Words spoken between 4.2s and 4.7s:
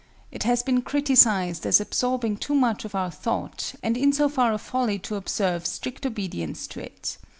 far a